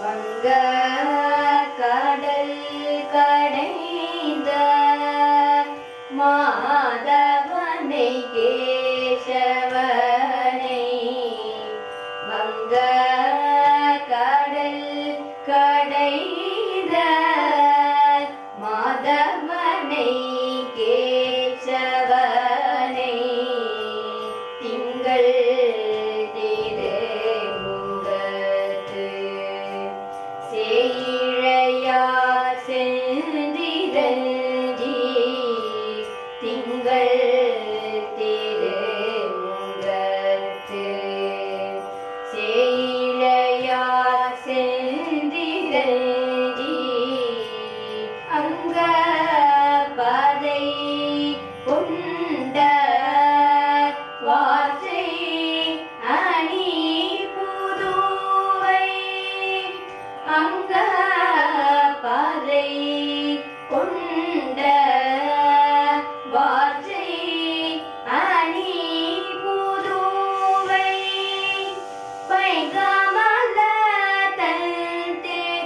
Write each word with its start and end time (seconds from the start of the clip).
Wonder. 0.00 1.19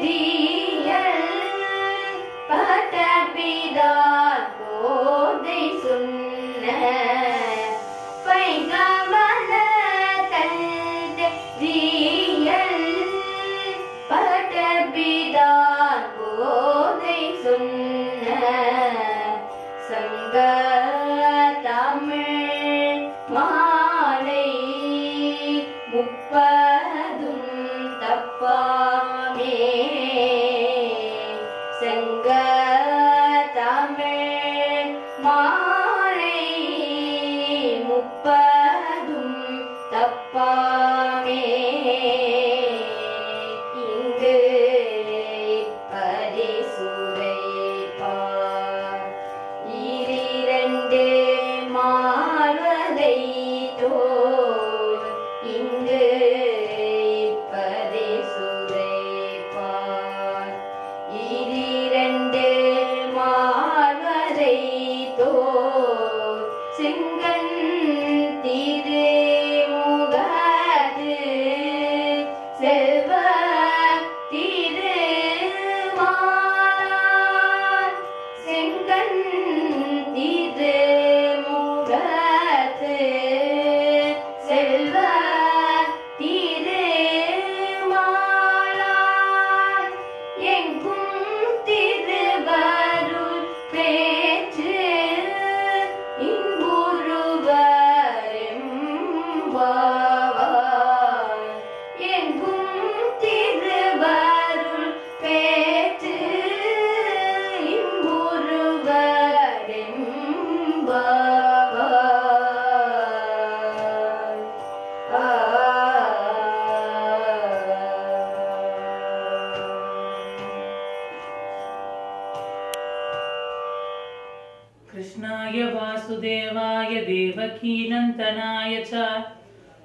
தெரியல் 0.04 0.33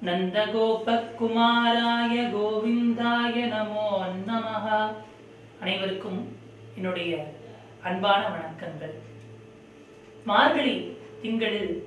நந்தகோபகுமாராய 0.04 2.34
கோவிந்தாய 2.34 3.54
நமோ 3.54 4.04
நமஹா. 4.26 4.92
அனைவருக்கும் 5.60 6.34
என்னுடைய 6.74 7.26
அன்பான 7.82 8.28
வணக்கங்கள். 8.28 8.94
மார்கழி 10.24 10.96
திங்களில் 11.22 11.84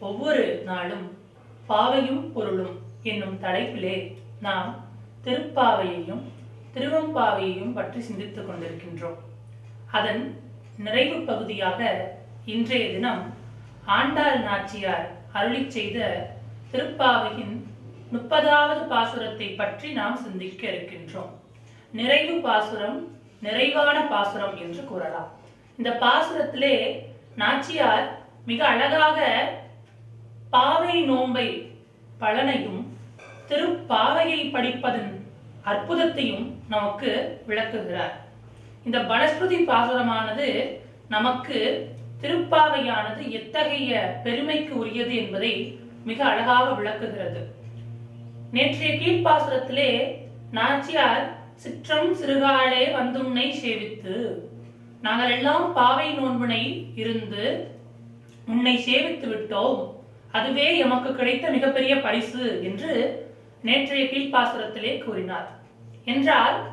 ஒவ்வொரு 0.00 0.62
நாளும் 0.64 1.18
பாவையும் 1.66 2.32
பொருளும் 2.32 2.82
என்னும் 3.02 3.42
தலைப்பிலே 3.42 4.16
நாம் 4.40 4.88
திருப்பாவையையும் 5.24 6.22
திருவம்பாவையையும் 6.74 7.74
பற்றி 7.74 8.00
சிந்தித்துக் 8.00 8.48
கொண்டிருக்கின்றோம். 8.48 9.16
அதன் 9.90 10.42
நிறைவு 10.78 11.20
பகுதியாக 11.20 12.10
இன்றைய 12.44 12.90
தினம் 12.90 13.34
ஆண்டாள் 13.84 14.40
நாச்சியார் 14.40 15.16
அருளிச் 15.34 15.66
செய்த 15.66 16.28
திருப்பாவையின் 16.72 17.54
முப்பதாவது 18.12 18.82
பாசுரத்தை 18.92 19.56
பற்றி 19.60 19.88
நாம் 19.92 20.18
சிந்திக்க 20.24 20.62
இருக்கின்றோம். 20.68 21.32
நிறைவு 21.92 22.34
பாசுரம் 22.40 22.98
நிறைவான 23.46 23.98
பாசுரம் 24.12 24.54
என்று 24.64 24.82
கூறலாம். 24.84 25.30
இந்த 25.78 25.90
பாசுரத்திலே 26.04 26.74
நாச்சியார் 27.40 28.06
மிக 28.50 28.60
அழகாக 28.66 29.20
பாவை 30.54 30.96
நோன்பை 31.10 31.48
பலனையும் 32.22 32.80
திருப்பாவையை 33.50 34.40
படிப்பதன் 34.54 35.12
அற்புதத்தையும் 35.70 36.46
நமக்கு 36.68 37.10
விளக்குகிறார். 37.46 38.14
இந்த 38.84 38.98
பலஸ்ருதி 39.10 39.60
பாசுரமானது 39.72 40.48
நமக்கு 41.08 41.58
திருப்பாவையானது 42.22 43.22
எத்தகைய 43.40 44.20
பெருமைக்கு 44.24 44.72
உரியது 44.78 45.14
என்பதை 45.16 45.54
மிக 46.04 46.24
அழகாக 46.24 46.72
விளக்குகிறது. 46.72 47.54
நேற்றைய 48.52 48.94
கீழ்ப்பாசுரத்திலே 48.94 50.18
நாச்சியார் 50.50 51.36
சிற்றம் 51.54 52.14
சிறுகாலே 52.14 52.84
வந்துன்னை 52.92 53.52
சேவித்து 53.64 54.38
நாங்கள் 55.00 55.30
எல்லாம் 55.30 55.72
பாவை 55.72 56.18
நோன்புனை 56.18 56.92
இருந்து 56.94 57.74
உன்னை 58.46 58.76
சேவித்து 58.76 59.28
விட்டோம். 59.28 59.94
அதுவே 60.32 60.78
எமக்கு 60.78 61.14
கிடைத்த 61.14 61.50
மிகப்பெரிய 61.50 62.00
பரிசு 62.00 62.60
என்று 62.62 62.92
நேற்றைய 63.62 64.04
கீழ்ப்பாசுரத்திலே 64.04 65.04
கூறினார். 65.04 65.60
என்றால் 66.04 66.66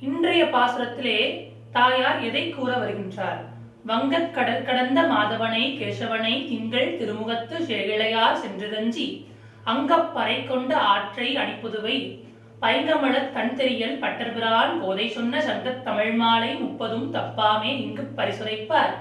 இன்றைய 0.00 0.44
பாசுரத்திலே 0.44 1.48
தாயார் 1.72 2.22
எதை 2.22 2.50
கூற 2.50 2.76
வருகின்றார்? 2.76 3.40
வங்கக் 3.86 4.34
கடல் 4.34 4.62
கடந்த 4.62 5.02
மாதவனை 5.02 5.78
கேசவனை 5.78 6.48
திங்கள் 6.48 6.96
திருமுகத்து 6.96 7.56
சேகிழையார் 7.58 8.36
சென்றிரஞ்சி 8.36 9.24
அங்கப்பறை 9.66 10.46
கொண்ட 10.46 10.76
ஆற்றை 10.76 11.36
அடிப்புதுவை 11.36 12.24
பைங்கமலத் 12.62 13.32
தன் 13.32 13.56
தெரியல் 13.56 13.98
பட்டர்பிரான் 13.98 14.80
கோதை 14.80 15.08
சொன்ன 15.08 15.44
சங்கத் 15.44 15.82
தமிழ் 15.82 16.12
மாலை 16.12 16.54
முப்பதும் 16.54 17.14
தப்பாமே 17.14 17.76
இங்கு 17.80 18.12
பரிசுரைப்பார். 18.16 18.94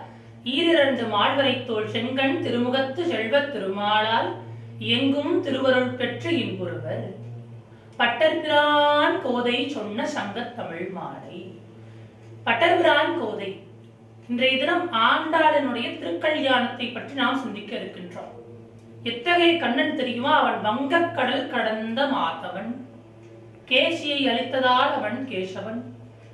ஈரிரண்டு 0.44 1.08
மாழ்வரை 1.10 1.66
தோல் 1.66 1.88
செங்கண் 1.88 2.42
திருமுகத்து 2.44 3.04
செல்வத் 3.04 3.56
திருமாலால் 3.56 4.32
எங்கும் 4.80 5.42
திருவருள் 5.42 5.90
பெற்று 5.90 6.32
இன்புறுவர். 6.32 7.16
பட்டர்பிரான் 7.98 9.22
கோதை 9.22 9.70
சொன்ன 9.70 10.08
சங்கத் 10.08 10.56
தமிழ் 10.56 10.90
மாலை. 10.90 11.60
பட்டர்பிரான் 12.46 13.20
கோதை 13.20 13.68
இன்றைய 14.30 14.58
தினம் 14.58 14.94
ஆண்டாளனுடைய 14.94 15.88
திருக்கல்யாணத்தை 16.00 16.94
பற்றி 16.94 17.14
நாம் 17.14 17.38
சிந்திக்க 17.38 17.76
இருக்கின்றோம். 17.76 18.31
எத்தகைய 19.04 19.58
கண்ணன் 19.58 19.96
தெரியுமா? 19.96 20.40
அவன் 20.40 20.62
வங்கக் 20.62 21.16
கடல் 21.16 21.50
கடந்த 21.50 22.06
மாதவன். 22.06 22.86
கேசியை 23.68 24.28
அளித்ததால் 24.28 24.94
அவன் 24.94 25.28
கேசவன். 25.30 25.81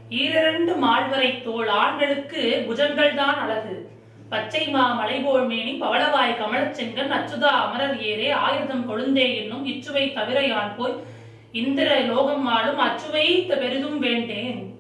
ஈரிரண்டு 0.10 0.76
மாழ்வரை 0.82 1.44
தோல் 1.44 1.68
ஆண்களுக்கு 1.68 2.66
புஜங்கள் 2.70 3.14
தான் 3.14 3.40
அழகு. 3.40 3.90
பச்சை 4.30 4.68
மா 4.68 4.94
மலைபோல் 4.94 5.46
மேனி 5.46 5.80
பவளவாய் 5.82 6.38
கமலச் 6.38 6.80
செங்கன் 6.80 7.12
அச்சுதா 7.12 7.44
அமரர் 7.44 7.98
ஏரே 7.98 8.32
ஆயுதம் 8.32 8.90
கொழுந்தே 8.90 9.36
என்னும் 9.36 9.68
இச்சுவை 9.68 10.14
தவிர 10.14 10.48
யான் 10.48 10.76
போய் 10.78 11.04
இந்திர 11.52 12.00
லோகம் 12.00 12.46
ஆளும் 12.46 12.78
அச்சுவை 12.78 13.42
பெரிதும் 13.42 14.00
வேண்டேன். 14.00 14.75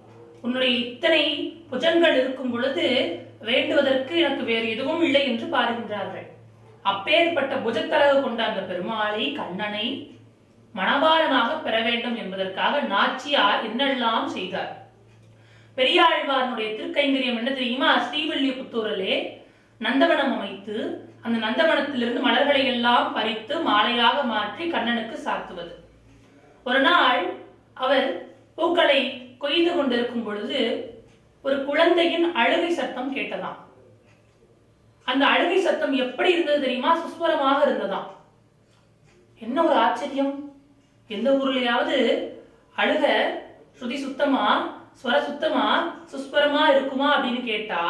உன்னுடைய 0.46 0.72
இத்தனை 0.86 1.24
புஜங்கள் 1.72 2.16
இருக்கும் 2.22 2.52
பொழுது 2.54 2.86
வேண்டுவதற்கு 3.50 4.14
எனக்கு 4.24 4.44
வேறு 4.50 4.68
எதுவும் 4.76 5.04
இல்லை 5.08 5.24
என்று 5.32 5.48
பாருகின்றார்கள். 5.56 6.28
அப்பேற்பட்ட 6.86 7.54
புஜத்தளவு 7.66 8.18
கொண்ட 8.22 8.42
அந்த 8.50 8.62
பெருமாளை 8.72 9.24
கண்ணனை 9.40 9.88
மணவாளனாக 10.76 11.50
பெற 11.66 11.76
வேண்டும் 11.88 12.18
என்பதற்காக 12.22 12.82
நாச்சியார் 12.94 13.62
என்னெல்லாம் 13.70 14.28
செய்தார். 14.36 14.74
பெரியாழ்வாரனுடைய 15.78 16.68
திருக்கைங்கரியம் 16.78 17.40
என்ன 17.42 17.52
தெரியுமா? 17.52 17.90
ஸ்ரீவில்லிபுத்தூரிலே 18.08 19.16
நந்தவனம் 19.82 20.34
அமைத்து 20.36 20.76
அந்த 21.26 21.38
நந்தவனத்திலிருந்து 21.46 22.22
மலர்களை 22.28 22.64
எல்லாம் 22.74 23.08
பறித்து 23.16 23.56
மாலையாக 23.70 24.18
மாற்றி 24.34 24.66
கண்ணனுக்கு 24.74 25.16
சாத்துவது. 25.26 25.74
ஒரு 26.66 26.80
நாள் 26.90 27.22
அவர் 27.84 28.08
பூக்களை 28.58 29.00
கொய்து 29.38 29.76
கொண்டிருக்கும் 29.76 30.24
பொழுது 30.24 30.60
ஒரு 31.42 31.66
குழந்தையின் 31.66 32.34
அழுகை 32.34 32.70
சத்தம் 32.70 33.16
கேட்டதாம். 33.16 33.60
அந்த 35.04 35.26
அழுகை 35.26 35.60
சத்தம் 35.60 35.94
எப்படி 35.94 36.32
இருந்தது 36.32 36.62
தெரியுமா? 36.62 36.98
சுஸ்வரமாக 36.98 37.68
இருந்ததாம். 37.68 38.08
என்ன 39.40 39.64
ஒரு 39.64 39.74
ஆச்சரியம்? 39.74 40.54
எந்த 41.08 41.32
ஊர்லயாவது 41.32 41.98
அழுக 42.78 43.06
ஸ்ருதி 43.80 43.96
சுத்தமா? 43.96 44.74
ஸ்வர 45.04 45.20
சுத்தமா? 45.20 45.96
சுஸ்வரமா 46.12 46.70
இருக்குமா 46.70 47.10
அப்படின்னு 47.18 47.44
கேட்டா 47.44 47.84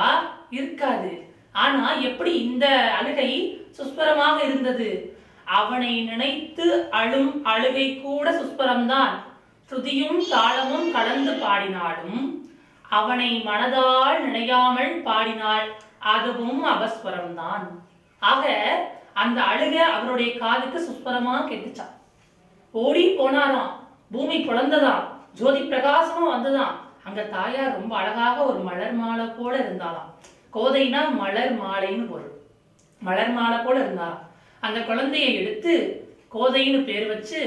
இருக்காது. 0.49 1.33
ஆனா 1.51 1.93
எப்படி 1.93 2.33
இந்த 2.43 2.67
அழுகை 2.99 3.61
சுஸ்வரமாக 3.77 4.43
இருந்தது? 4.43 5.17
அவனை 5.43 6.01
நினைத்து 6.01 6.87
அழும் 6.91 7.43
அழுகை 7.43 8.01
கூட 8.01 8.31
சுஸ்வரம்தான். 8.31 9.13
ஸ்ருதியும் 9.69 10.19
தாளமும் 10.31 10.91
கலந்து 10.95 11.31
பாடினாலும் 11.43 12.19
அவனை 12.97 13.29
மனதால் 13.47 14.19
நினையாமல் 14.25 14.93
பாடினாள் 15.07 15.67
அதுவும் 16.13 16.61
அபஸ்வரம்தான். 16.73 17.65
ஆக 18.19 18.43
அந்த 19.13 19.41
அழுக 19.41 19.75
அவருடைய 19.95 20.29
காதுக்கு 20.37 20.79
சுஸ்வரமா 20.87 21.35
கேட்டுச்சான். 21.49 21.93
ஓடி 22.71 23.03
போனாராம். 23.17 23.73
பூமி 24.11 24.37
குழந்ததாம் 24.45 25.05
ஜோதி 25.39 25.61
பிரகாசமும் 25.71 26.33
வந்ததாம். 26.35 26.75
அங்க 27.07 27.21
தாயார் 27.35 27.75
ரொம்ப 27.79 27.93
அழகாக 27.97 28.37
ஒரு 28.43 28.59
மலர் 28.69 28.95
மாலை 29.01 29.25
போல 29.25 29.53
இருந்தாளாம். 29.65 30.09
கோதைனா 30.55 31.01
மலர் 31.21 31.53
மாலைன்னு 31.61 32.05
பொருள். 32.11 32.33
மலர் 33.01 33.33
மாலை 33.37 33.57
போல 33.57 33.77
இருந்தாராம் 33.79 34.23
அந்த 34.59 34.79
குழந்தையை 34.79 35.31
எடுத்து 35.41 35.73
கோதைன்னு 36.35 36.79
பேர் 36.89 37.07
வச்சு 37.07 37.41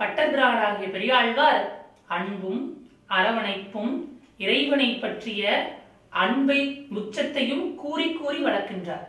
பட்டத்திராடாகிய 0.00 0.90
பெரியாழ்வார் 0.90 1.84
அன்பும் 2.06 2.88
அரவணைப்பும் 3.08 3.94
இறைவனை 4.38 4.94
பற்றிய 4.94 5.72
அன்பை 6.08 6.86
உச்சத்தையும் 6.90 7.74
கூறி 7.74 8.12
கூறி 8.12 8.44
வளர்க்கின்றார். 8.44 9.06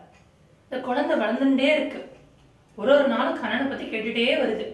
இந்த 0.64 0.84
குழந்தை 0.84 1.20
வளர்ந்துட்டே 1.20 1.76
இருக்கு. 1.76 2.18
ஒரு 2.76 2.98
ஒரு 2.98 3.08
நாளும் 3.08 3.42
கண்ணனை 3.42 3.66
பத்தி 3.66 3.86
கேட்டுட்டே 3.86 4.28
வருது. 4.42 4.66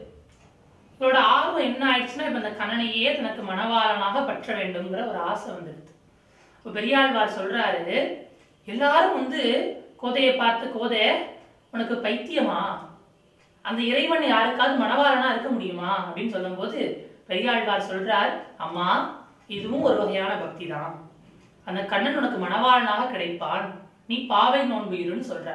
இவளோட 0.99 1.15
ஆர்வம் 1.15 1.63
என்ன 1.63 1.83
ஆயிடுச்சுன்னா 1.91 2.27
இப்ப 2.27 2.41
இந்த 2.41 2.49
கண்ணனையே 2.49 3.15
தனக்கு 3.15 3.41
மணவாளனாக 3.43 4.25
பற்ற 4.25 4.55
வேண்டும்ங்கிற 4.55 5.09
ஒரு 5.09 5.17
ஆசை 5.17 5.53
வந்துடுது. 5.53 5.93
இப்ப 6.57 6.69
பெரியாழ்வார் 6.69 7.37
சொல்றாரு 7.37 8.17
எல்லாரும் 8.65 9.13
வந்து 9.13 9.41
கோதையை 9.97 10.35
பார்த்து 10.35 10.71
கோதை 10.71 11.11
உனக்கு 11.71 11.95
பைத்தியமா? 11.95 12.61
அந்த 13.69 13.81
இறைவன் 13.81 14.25
யாருக்காவது 14.27 14.75
மணவாளனா 14.83 15.29
இருக்க 15.31 15.49
முடியுமா? 15.55 15.91
அப்படின்னு 16.07 16.33
சொல்லும்போது 16.35 16.79
பெரியாழ்வார் 17.29 17.89
சொல்றார் 17.89 18.31
அம்மா 18.65 18.87
இதுவும் 19.55 19.85
ஒரு 19.87 19.97
வகையான 19.97 20.31
பக்தி 20.43 20.65
தான் 20.67 20.93
அந்த 21.65 21.81
கண்ணன் 21.91 22.17
உனக்கு 22.19 22.37
மணவாளனாக 22.45 23.07
கிடைப்பான். 23.13 23.65
நீ 24.07 24.17
பாவை 24.31 24.61
நோன்பு 24.65 24.95
இருன்னு 24.95 25.29
சொல்ற 25.31 25.49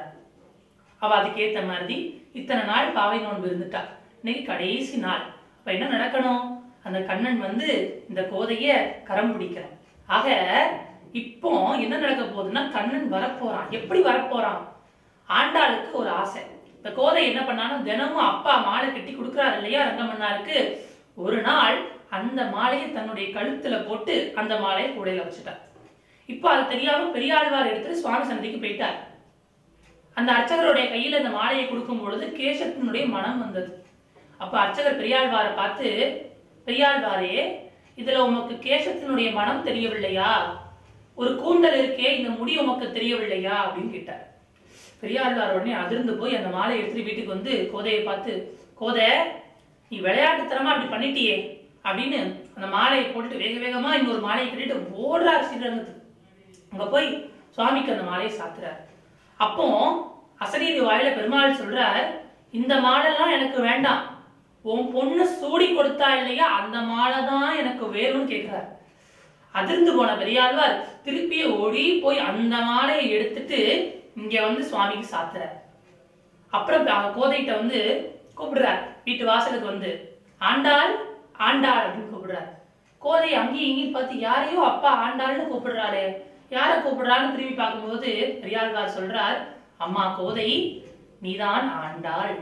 அவ 0.98 1.10
அதுக்கேத்த 1.20 1.60
மாதிரி 1.66 1.96
இத்தனை 2.32 2.62
நாள் 2.64 2.94
பாவை 2.98 3.18
நோன்பு 3.18 3.46
இருந்துட்டா. 3.48 3.82
இன்னைக்கு 4.22 4.44
கடைசி 4.50 4.96
நாள். 4.96 5.24
அப்ப 5.58 5.72
என்ன 5.72 5.86
நடக்கணும்? 5.94 6.44
அந்த 6.86 6.98
கண்ணன் 7.08 7.40
வந்து 7.46 7.68
இந்த 8.08 8.20
கோதைய 8.32 8.70
கரம் 9.08 9.32
பிடிக்கிறான். 9.32 9.74
ஆக 10.06 10.28
இப்போ 11.12 11.50
என்ன 11.84 11.94
நடக்க 11.96 12.22
போகுதுன்னா 12.24 12.62
கண்ணன் 12.76 13.12
வரப்போறான். 13.12 13.68
எப்படி 13.70 14.02
வரப்போறான்? 14.02 14.62
ஆண்டாளுக்கு 15.28 15.90
ஒரு 15.92 16.10
ஆசை. 16.22 16.42
இந்த 16.82 16.94
கோதை 16.94 17.26
என்ன 17.26 17.40
பண்ணாலும் 17.42 17.84
தினமும் 17.88 18.28
அப்பா 18.28 18.56
மாலை 18.58 18.92
கட்டி 18.92 19.12
கொடுக்குறாரு 19.14 19.56
இல்லையா 19.56 19.80
ரங்கமன்னாருக்கு? 19.88 20.56
ஒரு 21.14 21.40
நாள் 21.40 21.76
அந்த 22.08 22.44
மாலையை 22.44 22.92
தன்னுடைய 22.92 23.26
கழுத்துல 23.36 23.86
போட்டு 23.86 24.32
அந்த 24.34 24.58
மாலையை 24.58 24.90
கூடையில 24.92 25.24
வச்சுட்டார். 25.26 25.60
இப்போ 26.26 26.50
அது 26.50 26.68
தெரியாம 26.68 27.04
பெரியாழ்வார் 27.04 27.70
எடுத்து 27.70 27.96
சுவாமி 27.96 28.26
சந்தைக்கு 28.26 28.58
போயிட்டார். 28.64 28.98
அந்த 30.14 30.32
அர்ச்சகருடைய 30.32 30.86
கையில 30.94 31.16
அந்த 31.16 31.28
மாலையை 31.28 31.68
கொடுக்கும் 31.68 32.02
பொழுது 32.02 32.26
கேசத்தினுடைய 32.26 33.08
மனம் 33.08 33.38
வந்தது. 33.38 33.84
அப்ப 34.36 34.58
அர்ச்சகர் 34.58 35.00
பெரியாழ்வாரை 35.02 35.54
பார்த்து 35.54 35.88
பெரியாழ்வாரே 36.66 37.62
இதுல 37.96 38.16
உமக்கு 38.16 38.54
கேசத்தினுடைய 38.68 39.32
மனம் 39.32 39.64
தெரியவில்லையா? 39.64 40.32
ஒரு 41.14 41.36
கூந்தல் 41.36 41.80
இருக்கே 41.82 42.10
இந்த 42.18 42.28
முடி 42.30 42.58
உமக்கு 42.58 42.92
தெரியவில்லையா? 42.92 43.56
அப்படின்னு 43.64 43.90
கேட்டார். 43.90 44.26
பெரியாழ்வார் 45.02 45.54
உடனே 45.56 45.72
அதிர்ந்து 45.82 46.12
போய் 46.20 46.38
அந்த 46.38 46.50
மாலையை 46.56 46.78
எடுத்துட்டு 46.80 47.08
வீட்டுக்கு 47.08 47.34
வந்து 47.36 47.52
கோதையை 47.72 48.02
பார்த்து 48.02 48.32
கோதை 48.80 49.08
நீ 49.92 49.96
விளையாட்டுத்தனமா 50.06 50.70
அப்படி 50.72 50.88
பண்ணிட்டியே? 50.92 51.34
அப்படின்னு 51.88 52.18
அந்த 52.56 52.66
மாலையை 52.76 53.04
போட்டுட்டு 53.06 53.42
வேக 53.42 53.56
வேகமா 53.64 53.90
இன்னொரு 53.98 54.20
மாலையை 54.26 54.46
கட்டிட்டு 54.48 54.76
ஓடுறார் 55.04 55.46
ஸ்ரீரங்கத்துக்கு 55.46 56.00
அங்க 56.72 56.84
போய் 56.94 57.08
சுவாமிக்கு 57.56 57.94
அந்த 57.94 58.04
மாலையை 58.10 58.32
சாத்துறாரு. 58.38 58.80
அப்போ 59.40 59.66
அசரீரி 60.44 60.80
வாயில 60.86 61.08
பெருமாள் 61.16 61.58
சொல்றார் 61.60 62.04
இந்த 62.58 62.74
மாலைலாம் 62.86 63.34
எனக்கு 63.36 63.58
வேண்டாம். 63.68 64.02
உன் 64.64 64.86
பொண்ணு 64.94 65.24
சூடி 65.40 65.66
கொடுத்தா 65.68 66.08
இல்லையா? 66.18 66.46
அந்த 66.60 66.78
மாலை 66.90 67.20
தான் 67.30 67.58
எனக்கு 67.60 67.84
வேணும்னு 67.96 68.30
கேட்கிறார் 68.32 68.68
அதிர்ந்து 69.58 69.92
போன 69.96 70.10
பெரியாழ்வார் 70.20 70.76
திருப்பிய 71.06 71.44
ஓடி 71.62 71.84
போய் 72.04 72.24
அந்த 72.28 72.56
மாலையை 72.70 73.06
எடுத்துட்டு 73.16 73.58
இங்க 74.20 74.34
வந்து 74.46 74.62
சுவாமிக்கு 74.70 75.06
சாத்துறார். 75.12 75.56
அப்புறம் 76.56 76.86
கோதைகிட்ட 77.18 77.52
வந்து 77.60 77.80
கூப்பிடுறார். 78.38 78.82
வீட்டு 79.04 79.24
வாசலுக்கு 79.30 79.66
வந்து 79.72 79.90
ஆண்டாள் 80.50 80.92
ஆண்டாள் 81.46 81.84
அப்படின்னு 81.84 82.12
கூப்பிடுறார். 82.12 82.50
கோதை 83.02 83.30
அங்கேயும் 83.40 83.70
இங்கேயும் 83.70 83.96
பார்த்து 83.96 84.16
யாரையோ 84.26 84.60
அப்பா 84.70 84.90
ஆண்டாள்னு 85.04 85.44
கூப்பிடுறாளே. 85.52 86.04
யாரை 86.56 86.74
கூப்பிடுறான்னு 86.78 87.32
திரும்பி 87.34 87.54
பார்க்கும்போது 87.60 88.10
பெரியாழ்வார் 88.40 88.96
சொல்றார் 88.98 89.38
அம்மா 89.84 90.04
கோதை 90.18 90.50
நீதான் 91.24 91.66
ஆண்டாள். 91.84 92.34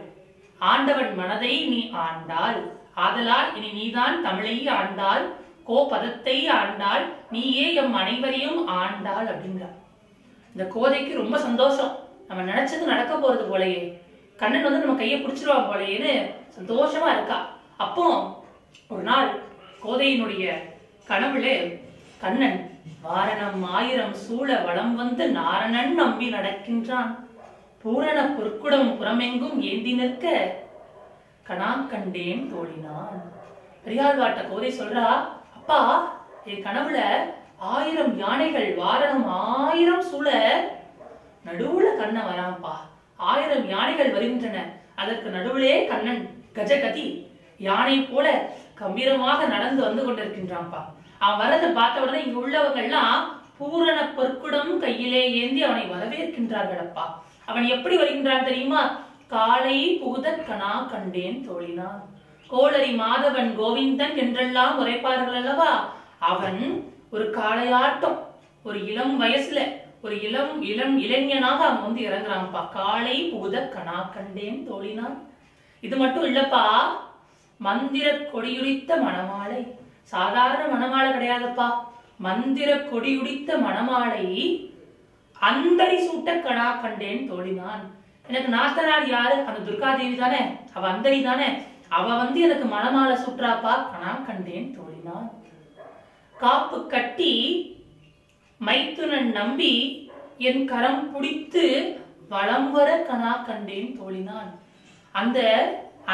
ஆண்டவன் 0.71 1.13
மனதை 1.21 1.53
நீ 1.73 1.81
ஆண்டாள். 2.07 2.59
ஆதலால் 3.05 3.51
இனி 3.59 3.71
நீதான் 3.79 4.17
தமிழை 4.23 4.57
ஆண்டாள். 4.79 5.25
கோ 5.71 5.81
பதத்தை 5.91 6.37
ஆண்டாள் 6.61 7.05
நீயே 7.33 7.67
எம் 7.81 7.93
அனைவரையும் 8.03 8.61
ஆண்டாள் 8.83 9.29
அப்படிங்கிறார் 9.33 9.77
இந்த 10.55 10.65
கோதைக்கு 10.75 11.13
ரொம்ப 11.19 11.37
சந்தோஷம். 11.47 11.93
நம்ம 12.29 12.43
நினைச்சது 12.53 12.93
நடக்க 12.93 13.13
போறது 13.17 13.45
போலயே. 13.51 13.83
கண்ணன் 14.41 14.67
வந்து 14.67 14.83
நம்ம 14.83 14.97
கையை 15.01 15.17
பிடிச்சிருவான் 15.21 15.69
போலயேன்னு 15.71 16.13
சந்தோஷமா 16.57 17.09
இருக்கா. 17.15 17.39
அப்போ 17.85 18.05
ஒரு 18.93 19.03
நாள் 19.11 19.31
கோதையினுடைய 19.85 20.45
கனவுல 21.11 21.47
கண்ணன் 22.23 22.59
வாரணம் 23.07 23.63
ஆயிரம் 23.77 24.17
சூழ 24.25 24.49
வளம் 24.67 24.95
வந்து 25.03 25.25
நாரணன் 25.39 25.93
நம்பி 26.01 26.29
நடக்கின்றான். 26.37 27.11
பூரண 27.83 28.19
பொற்குடம் 28.37 28.91
புறமெங்கும் 28.99 29.59
ஏந்தி 29.71 29.93
நிற்க 30.01 30.35
கணா 31.49 31.71
கண்டேன் 31.93 32.43
தோழினான். 32.53 33.21
பெரியாழ்வாட்ட 33.85 34.41
கோதை 34.49 34.73
சொல்றா 34.81 35.07
அப்பா 35.61 35.81
என் 36.51 36.63
கனவுல 36.67 36.99
ஆயிரம் 37.73 38.13
யானைகள் 38.21 38.69
வாரணம் 38.83 39.25
ஆயிரம் 39.39 40.05
சூழ 40.11 40.29
நடுவுல 41.47 41.89
கண்ணன் 41.99 42.29
வரான்ப்பா. 42.29 42.73
ஆயிரம் 43.31 43.67
யானைகள் 43.73 44.13
வருகின்றன. 44.15 44.59
அதற்கு 45.01 45.29
நடுவிலே 45.35 45.75
கண்ணன் 45.91 46.23
கஜகதி 46.57 47.05
யானை 47.67 47.97
போல 48.03 48.27
கம்பீரமாக 48.81 49.41
நடந்து 49.55 49.81
வந்து 49.87 50.03
கொண்டிருக்கின்றான்ப்பா. 50.07 50.81
அவன் 51.25 51.41
வரதை 51.43 51.69
பார்த்த 51.79 52.05
உடனே 52.05 52.21
இங்க 52.27 52.39
உள்ளவங்க 52.45 52.81
எல்லாம் 52.87 53.23
பூரண 53.59 53.99
பொற்குடம் 54.19 54.73
கையிலே 54.85 55.23
ஏந்தி 55.41 55.63
அவனை 55.69 55.85
வரவேற்கின்றார்கள் 55.95 56.83
அப்பா 56.87 57.05
அவன் 57.51 57.67
எப்படி 57.75 57.97
வருகின்றான் 57.97 58.49
தெரியுமா? 58.49 58.83
காலை 59.35 59.77
புகுத 60.03 60.27
கண்டேன் 60.93 61.39
தோழினான். 61.49 62.01
கோளரி 62.51 62.93
மாதவன் 63.01 63.51
கோவிந்தன் 63.61 64.17
என்றெல்லாம் 64.17 64.79
உரைப்பார்கள் 64.81 65.39
அல்லவா 65.41 65.73
அவன் 66.31 66.61
ஒரு 67.11 67.25
காளையாட்டம் 67.39 68.19
ஒரு 68.65 68.79
இளம் 68.87 69.15
வயசுல 69.23 69.61
ஒரு 70.03 70.15
இளம் 70.23 70.63
இளம் 70.63 70.95
இளைஞனாக 70.99 71.61
அவன் 71.67 71.83
வந்து 71.83 72.01
இறங்குறான்ப்பா. 72.09 72.61
காளை 72.77 73.17
பூத 73.33 73.55
கணா 73.75 73.99
கண்டேன் 74.15 74.59
தோழினான் 74.69 75.17
இது 75.83 75.97
மட்டும் 75.97 76.25
இல்லப்பா 76.25 76.65
மந்திர 77.61 78.07
கொடியுடித்த 78.33 78.91
மணமாலை. 79.07 79.61
சாதாரண 80.13 80.63
மணமாலை 80.75 81.09
கிடையாதுப்பா. 81.13 81.69
மந்திர 82.19 82.71
கொடியுடித்த 82.91 83.51
மணமாலை 83.67 84.27
அந்தரி 85.37 85.99
சூட்ட 86.07 86.31
கணா 86.47 86.69
கண்டேன் 86.83 87.23
தோழினான் 87.31 87.83
எனக்கு 88.29 88.51
நாத்தனார் 88.57 89.07
யாரு? 89.09 89.37
அந்த 89.49 89.61
துர்காதேவி 89.67 90.17
தானே? 90.17 90.41
அவ 90.75 90.85
அந்தரி 90.93 91.21
தானே? 91.23 91.49
அவ 91.97 92.07
வந்து 92.23 92.39
எனக்கு 92.47 92.67
மணமாலை 92.75 93.17
சுற்றாப்பா 93.25 93.73
கணா 93.93 94.13
கண்டேன் 94.27 94.69
தோழினான். 94.77 95.29
காப்பு 96.37 96.79
கட்டி 96.95 97.33
மைத்துனன் 98.67 99.31
நம்பி 99.39 99.73
என் 100.49 100.65
கரம் 100.73 101.03
பிடித்து 101.13 101.65
வலம் 102.33 102.71
வர 102.77 102.89
கணா 103.11 103.33
கண்டேன் 103.49 103.91
தோழினான். 104.01 104.51
அந்த 105.21 105.39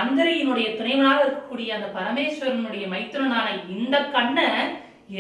அந்தரையினுடைய 0.01 0.69
துணைவனாக 0.79 1.25
இருக்கக்கூடிய 1.25 1.69
அந்த 1.77 1.89
பரமேஸ்வரனுடைய 1.99 2.85
மைத்துனனான 2.95 3.47
இந்த 3.77 3.97
கண்ணை 4.17 4.49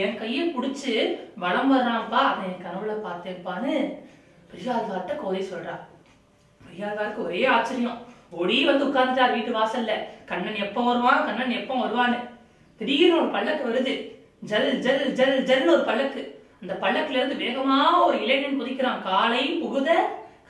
என் 0.02 0.18
கையை 0.20 0.44
பிடிச்சு 0.54 0.94
வலம் 1.42 1.70
வர்றான்ப்பா 1.72 2.20
அதை 2.30 2.44
என் 2.50 2.64
கனவுல 2.66 2.94
பார்த்தேன்ப்பான்னு 3.06 3.74
பெரியாழ்வார்ட்ட 4.50 5.14
கோதை 5.22 5.42
சொல்றா. 5.52 5.76
பிரியாழ்வாருக்கு 6.60 7.22
ஒரே 7.28 7.42
ஆச்சரியம். 7.54 8.00
ஓடி 8.30 8.64
வந்து 8.64 8.86
உட்கார்ந்துட்டார் 8.86 9.34
வீட்டு 9.34 9.52
வாசல்ல. 9.58 9.92
கண்ணன் 10.24 10.62
எப்போ 10.66 10.80
வருவான் 10.82 11.24
கண்ணன் 11.24 11.58
எப்போ 11.60 11.74
வருவான்னு. 11.84 12.18
திடீர்னு 12.76 13.20
ஒரு 13.20 13.28
பல்லக்கு 13.28 13.64
வருது. 13.68 13.94
ஜல் 14.50 14.80
ஜல் 14.80 15.12
ஜல் 15.12 15.36
ஜல்னு 15.48 15.74
ஒரு 15.74 15.84
பல்லக்கு. 15.84 16.22
அந்த 16.62 16.74
பல்லக்குல 16.82 17.20
இருந்து 17.20 17.42
வேகமா 17.44 18.04
ஒரு 18.04 18.22
இளைஞன் 18.24 18.60
குதிக்கிறான். 18.60 19.02
காலை 19.02 19.60
புகுத 19.62 19.90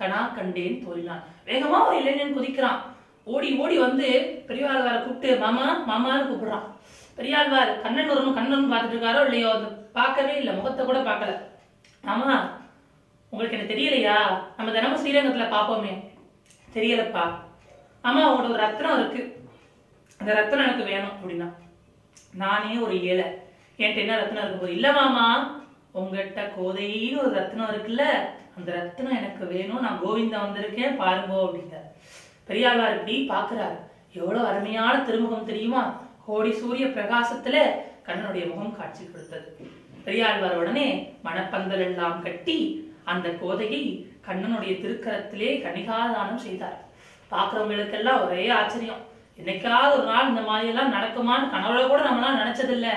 கணா 0.00 0.34
கண்டேன் 0.36 0.82
தோழினான். 0.84 1.22
வேகமா 1.46 1.86
ஒரு 1.88 1.96
இளைஞன் 2.00 2.36
குதிக்கிறான். 2.38 2.80
ஓடி 3.24 3.48
ஓடி 3.56 3.78
வந்து 3.78 4.08
பெரியாழ்வாரை 4.48 4.98
கூப்பிட்டு 5.04 5.38
மாமா 5.38 5.84
மாமான்னு 5.88 6.28
கூப்பிடுறான். 6.28 6.66
பெரியாழ்வார் 7.14 7.80
கண்ணன் 7.82 8.06
வரும் 8.06 8.34
கண்ணன் 8.34 8.72
பார்த்துட்டு 8.72 8.96
இருக்காரோ 8.96 9.24
இல்லையோ 9.24 9.48
அது 9.52 9.66
பார்க்கவே 9.92 10.36
இல்லை. 10.36 10.54
முகத்தை 10.54 10.86
கூட 10.86 10.98
பார்க்கல. 10.98 11.32
மாமா 12.04 12.34
உங்களுக்கு 13.32 13.56
எனக்கு 13.56 13.74
தெரியலையா? 13.74 14.16
நம்ம 14.56 14.72
தினமும் 14.72 15.00
ஸ்ரீரங்கத்துல 15.04 15.46
பார்ப்போமே. 15.56 15.94
தெரியலப்பா. 16.74 17.24
ஆமா 18.04 18.20
அவங்களோட 18.26 18.48
ஒரு 18.48 18.62
ரத்னம் 18.62 18.98
இருக்கு. 18.98 19.46
அந்த 20.18 20.32
ரத்னம் 20.34 20.64
எனக்கு 20.66 20.84
வேணும் 20.84 21.14
அப்படின்னா. 21.16 21.48
நானே 22.34 22.78
ஒரு 22.78 23.02
ஏழை 23.02 23.24
என்கிட்ட 23.78 23.96
என்ன 23.96 24.16
ரத்னம் 24.16 24.44
இருக்கு 24.44 24.60
போது 24.60 24.72
இல்லமாமா 24.72 25.56
உங்ககிட்ட 25.92 26.52
கோதைன்னு 26.56 27.22
ஒரு 27.22 27.32
ரத்னம் 27.40 27.70
இருக்குல்ல 27.72 28.04
அந்த 28.56 28.68
ரத்னம் 28.78 29.16
எனக்கு 29.16 29.46
வேணும். 29.46 29.80
நான் 29.80 30.00
கோவிந்தா 30.04 30.38
வந்திருக்கேன் 30.44 31.00
பாருங்கோ 31.02 31.38
அப்படிங்கிறார் 31.46 31.88
பெரியாழ்வார் 32.44 32.94
இப்படி 32.94 33.28
பாக்குறாரு 33.28 33.76
எவ்வளவு 34.12 34.46
அருமையான 34.46 35.04
திருமுகம் 35.04 35.44
தெரியுமா? 35.44 36.00
கோடி 36.26 36.52
சூரிய 36.52 36.86
பிரகாசத்துல 36.86 37.56
கண்ணனுடைய 38.06 38.54
முகம் 38.54 38.76
காட்சி 38.76 39.04
கொடுத்தது. 39.04 39.70
பெரியாழ்வார் 40.04 40.56
உடனே 40.56 41.16
மணப்பந்தல் 41.24 41.84
எல்லாம் 41.86 42.22
கட்டி 42.22 42.58
அந்த 43.04 43.28
கோதையை 43.28 44.08
கண்ணனுடைய 44.26 44.72
திருக்கரத்திலே 44.82 45.50
கணிகாதானம் 45.64 46.44
செய்தார். 46.46 46.85
பார்க்குறவங்களுக்கெல்லாம் 47.30 48.24
ஒரே 48.26 48.48
ஆச்சரியம். 48.48 49.02
என்னைக்காவது 49.40 49.94
ஒரு 49.96 50.06
நாள் 50.10 50.28
இந்த 50.28 50.40
மாதிரி 50.40 50.68
எல்லாம் 50.68 50.92
நடக்குமான்னு 50.92 51.52
கனவுல 51.54 51.88
கூட 51.88 52.02
நம்மளாம் 52.02 52.40
நினைச்சதில்ல. 52.42 52.90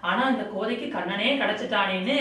ஆனா 0.00 0.28
இந்த 0.28 0.44
கோதைக்கு 0.54 0.88
கண்ணனே 0.88 1.38
கிடைச்சிட்டானேன்னு 1.38 2.18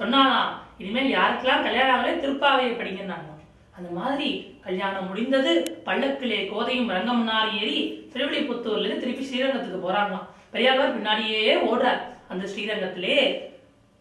சொன்னாலாம் 0.00 0.50
இனிமேல் 0.78 1.14
யாருக்கெல்லாம் 1.16 1.64
கல்யாணம் 1.66 1.94
ஆகலே 1.94 2.14
திருப்பாவையை 2.24 2.72
படிங்கன்னாங்க. 2.80 3.30
அந்த 3.76 3.88
மாதிரி 4.00 4.58
கல்யாணம் 4.66 5.08
முடிந்தது 5.08 5.52
பல்லக்கிலே 5.86 6.38
கோதையும் 6.52 6.90
ரங்கம்னார் 6.90 7.50
ஏறி 7.60 7.78
திருவிழிபுத்தூர்ல 8.12 8.84
இருந்து 8.84 9.02
திருப்பி 9.02 9.24
ஸ்ரீரங்கத்துக்கு 9.24 9.80
போறாங்களாம். 9.86 10.28
பெரியாழ்வார் 10.50 10.94
பின்னாடியே 10.96 11.42
ஓடுறார். 11.70 12.00
அந்த 12.28 12.44
ஸ்ரீரங்கத்திலே 12.52 13.18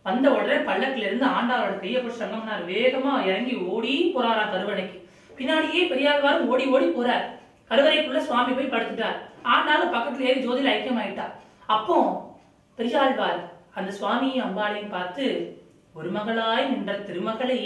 வந்த 0.03 0.31
உடனே 0.31 0.57
பல்லக்குல 0.69 1.07
இருந்து 1.07 1.25
ஆண்டாரோட 1.25 1.79
கையை 1.79 2.01
பிடிச்சி 2.01 2.23
ரங்கம்னார் 2.23 2.63
வேகமா 2.71 3.13
இறங்கி 3.29 3.55
ஓடி 3.55 4.11
போறாராம் 4.15 4.51
கருவணைக்கு 4.51 4.97
பின்னாடியே 5.39 5.81
பெரியாழ்வார் 5.91 6.47
ஓடி 6.51 6.65
ஓடி 6.75 6.87
போறார். 6.97 7.25
கருவறைக்குள்ள 7.69 8.21
சுவாமி 8.27 8.51
போய் 8.57 8.73
படுத்துட்டார். 8.73 9.17
ஆனாலும் 9.53 9.93
பக்கத்துல 9.95 10.27
ஏறி 10.29 10.41
ஜோதியில 10.45 10.73
ஐக்கியமாயிட்டா 10.75 11.25
அப்போ 11.75 11.97
பெரியாழ்வார் 12.77 13.41
அந்த 13.79 13.89
சுவாமியும் 13.99 14.45
அம்பாளையும் 14.45 14.93
பார்த்து 14.95 15.25
ஒரு 15.97 16.09
மகளாய் 16.17 16.69
நின்ற 16.71 16.93
திருமகளை 17.07 17.59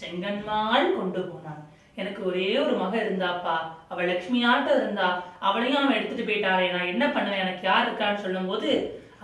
செங்கன்மாள் 0.00 0.86
கொண்டு 0.98 1.20
போனான். 1.28 1.60
எனக்கு 2.00 2.20
ஒரே 2.28 2.48
ஒரு 2.64 2.74
மக 2.82 2.92
இருந்தாப்பா. 3.04 3.56
அவள் 3.92 4.10
லட்சுமியாட்டம் 4.10 4.78
இருந்தா 4.82 5.08
அவளையும் 5.48 5.80
அவன் 5.80 5.96
எடுத்துட்டு 5.98 6.26
போயிட்டாரே 6.28 6.66
நான் 6.74 6.90
என்ன 6.92 7.04
பண்ணுவேன்? 7.14 7.42
எனக்கு 7.44 7.66
யார் 7.68 7.86
இருக்கான்னு 7.86 8.24
சொல்லும் 8.24 8.48
போது 8.50 8.70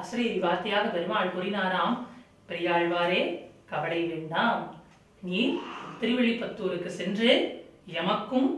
அசரீரி 0.02 0.38
வார்த்தையாக 0.47 0.87
பெருமாள் 0.97 1.35
கூறினாராம் 1.37 1.95
பெரியாழ்வாரே 2.50 3.23
கவலை 3.71 4.00
வேண்டாம். 4.12 4.61
நீ 5.28 5.40
திருவிழிப்பத்தூருக்கு 6.00 6.90
சென்று 7.00 7.30
எமக்கும் 7.97 8.49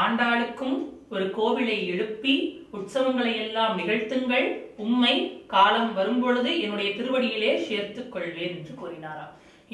ஆண்டாளுக்கும் 0.00 0.76
ஒரு 1.14 1.24
கோவிலை 1.36 1.76
எழுப்பி 1.92 2.34
உற்சவங்களை 2.76 3.32
எல்லாம் 3.44 3.74
நிகழ்த்துங்கள். 3.78 4.46
உம்மை 4.84 5.14
காலம் 5.52 5.90
வரும்பொழுது 5.98 6.50
என்னுடைய 6.64 6.88
திருவடியிலே 6.98 7.52
சேர்த்துக் 7.68 8.10
கொள்வேன் 8.14 8.54
என்று 8.56 8.72
கூறினாராம். 8.80 9.32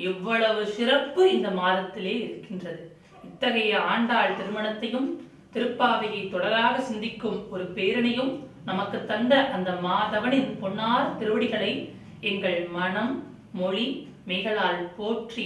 இவ்வளவு 0.08 0.62
சிறப்பு 0.76 1.22
இந்த 1.36 1.48
மாதத்திலே 1.60 2.14
இருக்கின்றது. 2.26 2.82
இத்தகைய 3.30 3.80
ஆண்டாள் 3.94 4.36
திருமணத்தையும் 4.40 5.08
திருப்பாவையை 5.54 6.22
தொடராக 6.34 6.74
சிந்திக்கும் 6.90 7.40
ஒரு 7.54 7.66
பேரனையும் 7.76 8.32
நமக்கு 8.70 8.98
தந்த 9.10 9.34
அந்த 9.56 9.70
மாதவனின் 9.88 10.50
பொன்னார் 10.62 11.10
திருவடிகளை 11.18 11.72
எங்கள் 12.30 12.60
மனம் 12.78 13.12
மொழி 13.60 13.86
மிகளால் 14.30 14.82
போற்றி 14.96 15.40